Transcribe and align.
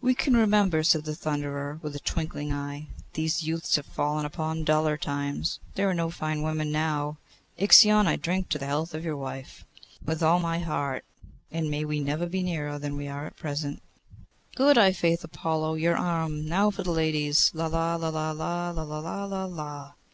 'We 0.00 0.14
can 0.14 0.34
remember,' 0.34 0.82
said 0.82 1.04
the 1.04 1.14
Thunderer, 1.14 1.78
with 1.82 1.94
a 1.94 1.98
twinkling 1.98 2.50
eye. 2.50 2.86
'These 3.12 3.42
youths 3.42 3.76
have 3.76 3.84
fallen 3.84 4.24
upon 4.24 4.64
duller 4.64 4.96
times. 4.96 5.60
There 5.74 5.86
are 5.86 5.92
no 5.92 6.08
fine 6.08 6.40
women 6.40 6.72
now. 6.72 7.18
Ixion, 7.58 8.06
I 8.06 8.16
drink 8.16 8.48
to 8.48 8.58
the 8.58 8.64
health 8.64 8.94
of 8.94 9.04
your 9.04 9.18
wife.' 9.18 9.66
'With 10.02 10.22
all 10.22 10.38
my 10.40 10.60
heart, 10.60 11.04
and 11.50 11.70
may 11.70 11.84
we 11.84 12.00
never 12.00 12.24
be 12.24 12.42
nearer 12.42 12.78
than 12.78 12.96
we 12.96 13.06
are 13.06 13.26
at 13.26 13.36
present.' 13.36 13.82
'Good! 14.54 14.78
i'faith; 14.78 15.22
Apollo, 15.24 15.74
your 15.74 15.98
arm. 15.98 16.48
Now 16.48 16.70
for 16.70 16.82
the 16.82 16.90
ladies. 16.90 17.50
La, 17.52 17.66
la, 17.66 17.96
la, 17.96 18.08
la! 18.08 18.30
la, 18.30 18.70
la, 18.82 19.24
la, 19.26 19.44
la! 19.44 19.92